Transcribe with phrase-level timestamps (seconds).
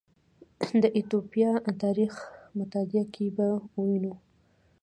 [0.81, 1.51] د ایتوپیا
[1.83, 2.13] تاریخ
[2.59, 4.13] مطالعه کې به ووینو